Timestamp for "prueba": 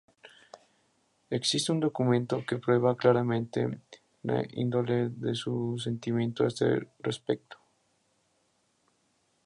2.57-2.97